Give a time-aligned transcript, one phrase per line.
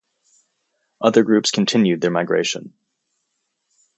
[0.99, 2.73] Other groups continued their migration.